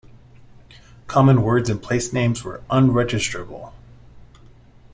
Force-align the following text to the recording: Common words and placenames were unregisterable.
Common 1.05 1.43
words 1.43 1.69
and 1.69 1.79
placenames 1.79 2.41
were 2.41 2.63
unregisterable. 2.71 3.71